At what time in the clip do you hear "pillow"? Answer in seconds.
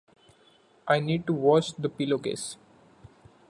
1.87-2.17